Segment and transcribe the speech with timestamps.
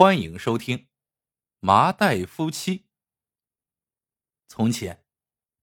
[0.00, 0.78] 欢迎收听
[1.58, 2.78] 《麻袋夫妻》。
[4.48, 5.04] 从前，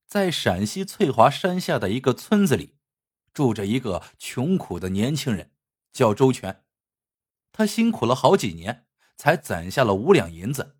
[0.05, 2.77] 在陕西翠华山下的一个村子里，
[3.33, 5.55] 住着一个穷苦的年轻人，
[5.91, 6.63] 叫周全。
[7.51, 10.77] 他辛苦了好几年，才攒下了五两银子。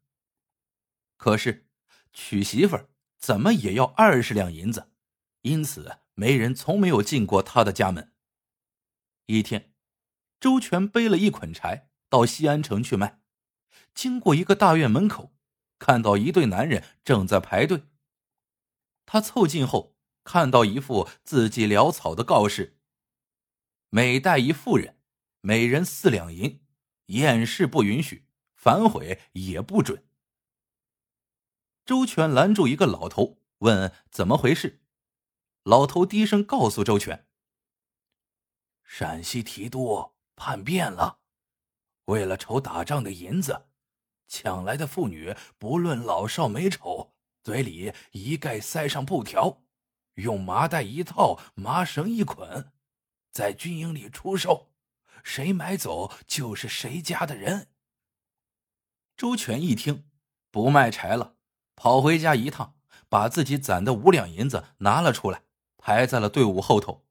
[1.15, 1.67] 可是，
[2.13, 4.91] 娶媳妇儿怎么也要二十两银子，
[5.41, 8.13] 因此没人从没有进过他的家门。
[9.25, 9.73] 一天，
[10.39, 13.19] 周全背了一捆柴到西安城去卖。
[13.93, 15.33] 经过一个大院门口，
[15.79, 17.83] 看到一对男人正在排队。
[19.05, 22.77] 他凑近后，看到一副字迹潦草的告示
[23.89, 24.99] ：“每带一妇人，
[25.41, 26.61] 每人四两银，
[27.05, 30.05] 验尸不允许，反悔也不准。”
[31.85, 34.81] 周全拦住一个老头，问：“怎么回事？”
[35.63, 37.27] 老头低声告诉周全
[38.83, 41.19] ：“陕西提督叛变了，
[42.05, 43.66] 为了筹打仗的银子。”
[44.27, 49.63] 抢来的妇女，不论老少美丑，嘴里一概塞上布条，
[50.15, 52.71] 用麻袋一套，麻绳一捆，
[53.31, 54.71] 在军营里出售，
[55.23, 57.69] 谁买走就是谁家的人。
[59.15, 60.09] 周全一听，
[60.51, 61.35] 不卖柴了，
[61.75, 62.75] 跑回家一趟，
[63.09, 65.43] 把自己攒的五两银子拿了出来，
[65.77, 67.05] 排在了队伍后头。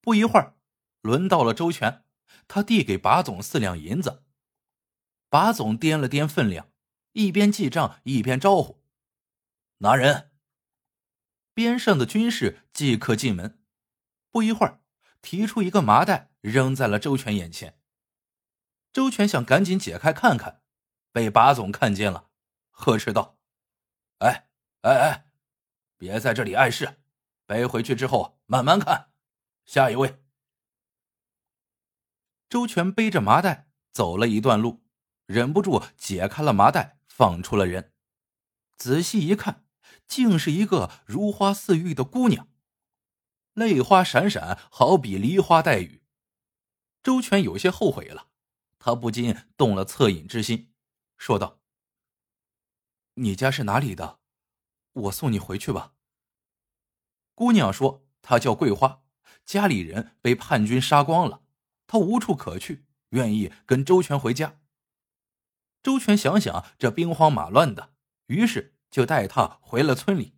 [0.00, 0.56] 不一会儿，
[1.00, 2.04] 轮到了周全，
[2.46, 4.24] 他递给把总四两银子。
[5.30, 6.70] 把总掂了掂分量，
[7.12, 8.82] 一边记账一边招呼
[9.78, 10.32] ：“拿人。”
[11.54, 13.62] 边上的军士即刻进门。
[14.30, 14.82] 不一会儿，
[15.22, 17.80] 提出一个麻袋扔在了周全眼前。
[18.92, 20.62] 周全想赶紧解开看看，
[21.12, 22.30] 被把总看见了，
[22.70, 23.38] 呵斥道
[24.18, 24.48] ：“哎
[24.82, 25.30] 哎哎，
[25.96, 27.00] 别在这里碍事，
[27.46, 29.12] 背回去之后慢慢看。
[29.64, 30.22] 下一位。”
[32.50, 34.82] 周全背着麻袋走了一段路。
[35.30, 37.92] 忍不住解开了麻袋，放出了人。
[38.76, 39.64] 仔细一看，
[40.08, 42.48] 竟是一个如花似玉的姑娘，
[43.54, 46.02] 泪花闪闪，好比梨花带雨。
[47.00, 48.26] 周全有些后悔了，
[48.80, 50.72] 他不禁动了恻隐之心，
[51.16, 51.60] 说道
[53.14, 54.18] ：“你家是哪里的？
[54.94, 55.94] 我送你回去吧。”
[57.36, 59.04] 姑娘说：“她叫桂花，
[59.44, 61.44] 家里人被叛军杀光了，
[61.86, 64.56] 她无处可去，愿意跟周全回家。”
[65.82, 67.94] 周全想想这兵荒马乱的，
[68.26, 70.36] 于是就带他回了村里。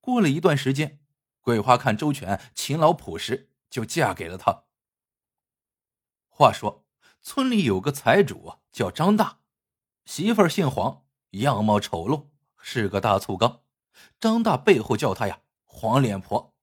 [0.00, 1.00] 过了一段时间，
[1.40, 4.64] 桂花看周全勤劳朴实，就嫁给了他。
[6.28, 6.84] 话说，
[7.22, 9.40] 村里有个财主叫张大，
[10.04, 12.28] 媳妇儿姓黄，样貌丑陋，
[12.60, 13.62] 是个大醋缸。
[14.20, 16.54] 张大背后叫他呀“黄脸婆”。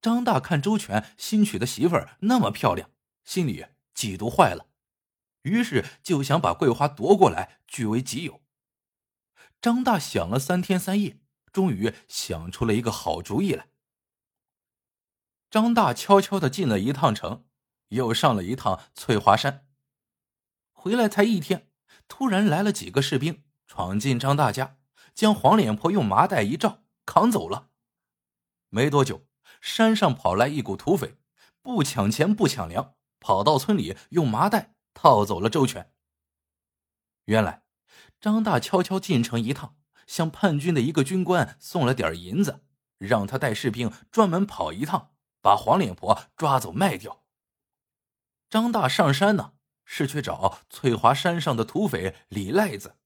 [0.00, 2.90] 张大看周全新娶的媳妇儿那么漂亮，
[3.24, 4.66] 心里嫉妒坏了。
[5.42, 8.40] 于是就想把桂花夺过来据为己有。
[9.60, 11.20] 张大想了三天三夜，
[11.52, 13.68] 终于想出了一个好主意来。
[15.50, 17.44] 张大悄悄的进了一趟城，
[17.88, 19.66] 又上了一趟翠华山。
[20.72, 21.70] 回来才一天，
[22.08, 24.78] 突然来了几个士兵，闯进张大家，
[25.14, 27.68] 将黄脸婆用麻袋一罩，扛走了。
[28.70, 29.26] 没多久，
[29.60, 31.16] 山上跑来一股土匪，
[31.60, 34.74] 不抢钱不抢粮，跑到村里用麻袋。
[34.94, 35.92] 套走了周全。
[37.26, 37.62] 原来，
[38.20, 39.76] 张大悄悄进城一趟，
[40.06, 42.64] 向叛军的一个军官送了点银子，
[42.98, 47.22] 让他带士兵专门跑一趟，把黄脸婆抓走卖掉。
[48.50, 49.54] 张大上山呢，
[49.84, 52.96] 是去找翠华山上的土匪李赖子。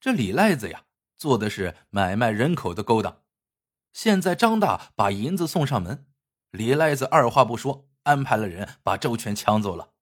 [0.00, 0.84] 这李赖子呀，
[1.16, 3.22] 做的是买卖人口的勾当。
[3.92, 6.06] 现在张大把银子送上门，
[6.50, 9.94] 李赖子二话不说，安排了人把周全抢走了。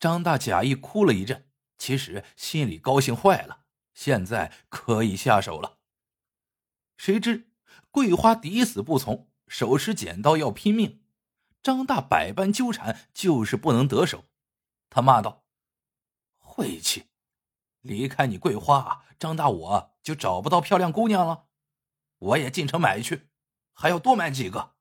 [0.00, 1.46] 张大假意哭了一阵，
[1.76, 5.78] 其实心里高兴坏了，现在可以下手了。
[6.96, 7.52] 谁知
[7.90, 11.02] 桂花抵死不从，手持剪刀要拼命，
[11.62, 14.24] 张大百般纠缠，就是不能得手。
[14.88, 15.44] 他骂道
[16.40, 17.10] ：“晦气！
[17.82, 21.46] 离开你桂花，张大我就找不到漂亮姑娘了。
[22.18, 23.28] 我也进城买去，
[23.72, 24.76] 还要多买几个。”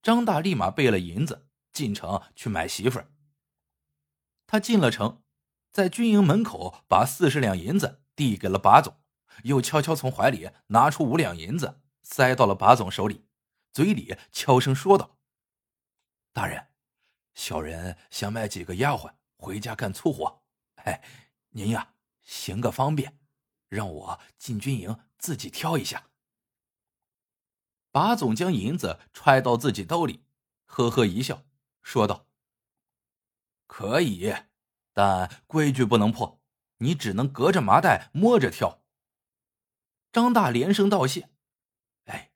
[0.00, 3.08] 张大立马备了银子，进城去买媳妇儿。
[4.52, 5.22] 他进了城，
[5.72, 9.00] 在军营门口把四十两银子递给了把总，
[9.44, 13.24] 又悄悄从怀里拿出五两银子塞到了把总手里，
[13.72, 15.16] 嘴里悄声说道
[16.34, 16.66] ：“大人，
[17.32, 20.42] 小人想买几个丫鬟回家干粗活，
[20.84, 21.02] 哎，
[21.52, 23.18] 您呀行个方便，
[23.70, 26.10] 让我进军营自己挑一下。”
[27.90, 30.26] 把总将银子揣到自己兜里，
[30.66, 31.42] 呵呵一笑，
[31.80, 32.26] 说道。
[33.72, 34.34] 可以，
[34.92, 36.38] 但规矩不能破，
[36.76, 38.82] 你只能隔着麻袋摸着挑。
[40.12, 41.30] 张大连声道谢
[42.04, 42.32] ：“哎，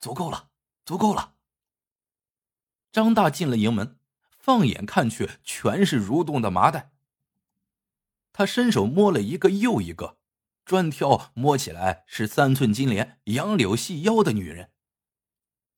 [0.00, 0.50] 足够了，
[0.84, 1.36] 足够了。”
[2.90, 4.00] 张大进了营门，
[4.40, 6.90] 放眼看去，全是蠕动的麻袋。
[8.32, 10.18] 他伸手摸了一个又一个，
[10.64, 14.72] 专挑摸起来是三寸金莲、杨柳细腰的女人。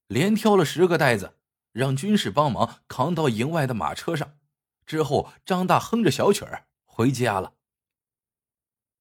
[0.06, 1.38] 连挑了十个袋子，
[1.72, 4.38] 让军士帮忙扛到营外的马车上。
[4.86, 7.54] 之后，张大哼着小曲儿回家了。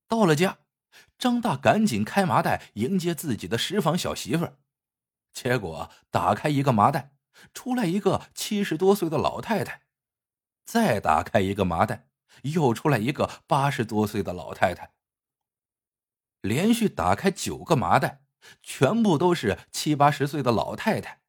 [0.07, 0.60] 到了家，
[1.18, 4.57] 张大赶紧开麻袋迎接自己的十房小媳妇儿。
[5.31, 7.13] 结果打开一个麻袋，
[7.54, 9.81] 出来一个七十多岁的老太太；
[10.66, 12.07] 再打开一个麻袋。
[12.44, 14.94] 又出来一个八十多岁的老太太。
[16.39, 18.24] 连续打开九个麻袋，
[18.63, 21.22] 全部都是七八十岁的老太太。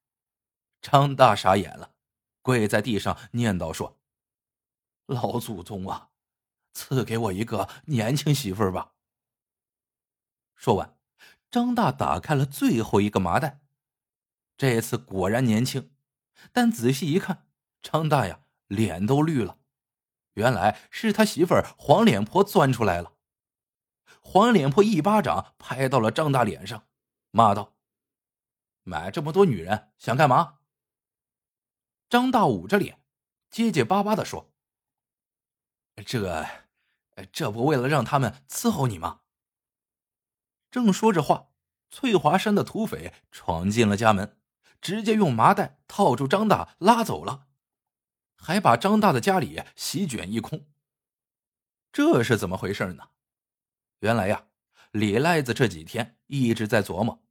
[0.81, 1.95] 张大傻眼了，
[2.41, 4.01] 跪在地上念叨说
[5.07, 6.11] ：“老祖宗啊，
[6.73, 8.95] 赐给我一个年轻媳妇儿吧。”
[10.55, 10.97] 说完，
[11.51, 13.61] 张大打开了最后一个麻袋，
[14.57, 15.93] 这次果然年轻，
[16.53, 17.49] 但仔细一看，
[17.83, 19.59] 张大呀脸都绿了。
[20.35, 23.15] 原来是他媳妇儿黄脸婆钻出来了。
[24.21, 26.87] 黄脸婆一巴掌拍到了张大脸上，
[27.33, 27.75] 骂道
[28.85, 30.61] ：“买这么多女人想干嘛？”
[32.09, 33.03] 张大捂着脸，
[33.51, 34.52] 结结巴巴的说
[36.07, 36.47] ：“这，
[37.33, 39.21] 这不为了让他们伺候你吗？”
[40.71, 41.49] 正说着话，
[41.91, 44.39] 翠华山的土匪闯进了家门，
[44.81, 47.49] 直接用麻袋套住张大，拉走了。
[48.37, 50.67] 还把张大的家里席卷一空。
[51.93, 53.11] 这是怎么回事呢？
[54.01, 54.47] 原来呀，
[54.91, 57.23] 李赖子这几天一直在琢磨，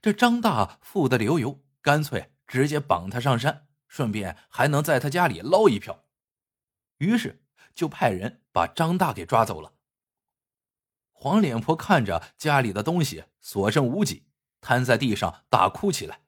[0.00, 6.04] 这张大富得流油，干脆直接绑他上山，顺便还能在他家里捞一票。
[6.98, 7.39] 于是
[7.74, 9.74] 就派人把张大给抓走了。
[11.12, 14.24] 黄脸婆看着家里的东西所剩无几，
[14.60, 16.22] 瘫在地上大哭起来，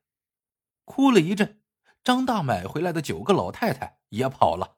[0.85, 1.61] 哭了一阵。
[2.05, 4.77] 张大买回来的九个老太太也跑了。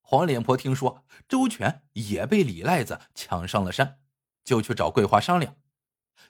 [0.00, 3.98] 黄脸婆听说周全也被李赖子抢上了山，
[4.44, 5.56] 就去找桂花商量。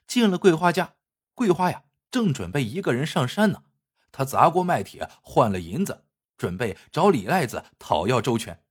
[0.06, 0.94] 进了桂花家，
[1.34, 3.64] 桂花呀正准备一个人上山呢。
[4.11, 6.05] 他砸锅卖铁换了银子，
[6.37, 8.62] 准备找李赖子讨要周全。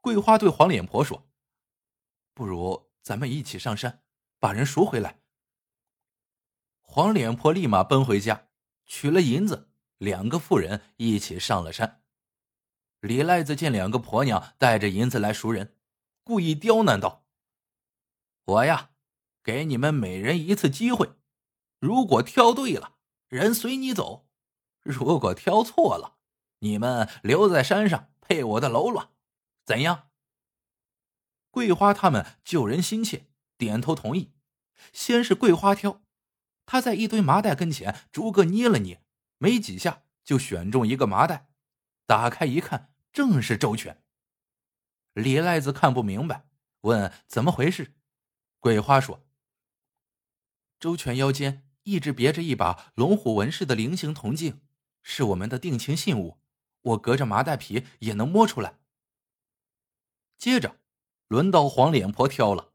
[0.00, 1.28] 桂花对黄脸婆说
[2.34, 4.02] ：“不如咱们一起上山，
[4.38, 5.20] 把人赎回来。”
[6.80, 8.48] 黄脸婆立马奔回家，
[8.86, 9.68] 取了银子。
[9.98, 12.02] 两个妇人一起上了山。
[13.00, 15.76] 李赖子见两个婆娘带着银子来赎人，
[16.24, 17.26] 故意刁难道
[18.46, 18.92] ：“我呀，
[19.42, 21.12] 给你们每人一次机会，
[21.78, 22.94] 如果挑对了，
[23.28, 24.26] 人随你走；
[24.80, 26.16] 如果挑错了，
[26.60, 29.12] 你们留在山上配我的喽啰，
[29.70, 30.10] 怎样？”
[31.52, 34.32] 桂花他们救人心切，点头同意。
[34.92, 36.02] 先是桂花挑，
[36.66, 39.04] 他在一堆麻袋跟前逐个捏了捏。
[39.38, 41.48] 没几下就选中一个麻袋，
[42.04, 44.02] 打开一看，正是周全。
[45.12, 46.48] 李赖子看不明白，
[46.80, 47.94] 问怎么回事。
[48.58, 49.24] 桂花说
[50.80, 54.60] ：“周全腰间一直别着一把龙虎纹饰的菱形铜镜，
[55.04, 56.40] 是我们的定情信物，
[56.82, 58.78] 我隔着麻袋皮也能摸出来。”
[60.40, 60.80] 接着，
[61.28, 62.72] 轮到黄脸婆挑了，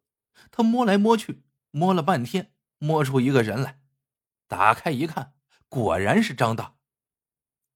[0.51, 3.81] 她摸来摸去，摸了半天，摸出一个人来，
[4.47, 5.33] 打开一看。
[5.67, 6.77] 果然是张大，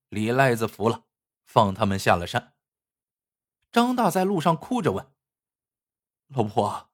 [0.08, 1.06] 李赖子服了，
[1.44, 2.54] 放他们下了山。
[3.72, 5.12] 张大在路上哭着问
[6.30, 6.92] ：“老婆，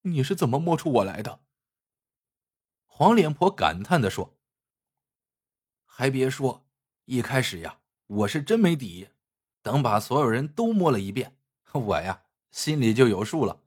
[0.00, 1.44] 你是怎么摸出我来的？”
[2.88, 4.38] 黄脸婆感叹的说
[5.84, 6.66] ：“还别说，
[7.04, 9.10] 一开始呀，我是真没底，
[9.60, 11.36] 等把所有人都摸了一遍，
[11.72, 13.62] 我呀心里就有数了。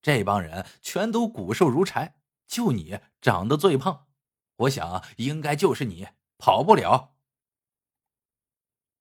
[0.00, 4.06] 这帮人全都骨瘦如柴，就你长得最胖，
[4.56, 6.08] 我想应该就是你。”
[6.44, 7.14] 跑不了。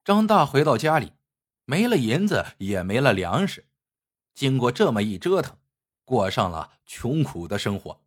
[0.04, 1.14] 张大回到家里，
[1.66, 3.68] 没了银子，也没了粮食。
[4.36, 5.58] 经过这么一折腾，
[6.06, 8.06] 过上了穷苦的生活。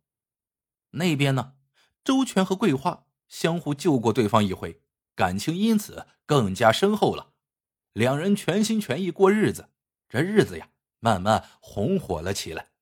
[0.91, 1.55] 那边呢，
[2.01, 4.81] 周全和桂花相互救过对方一回，
[5.15, 7.33] 感情因此更加深厚了。
[7.91, 9.69] 两人全心全意过日子，
[10.07, 12.74] 这日子呀，慢慢红火了起来。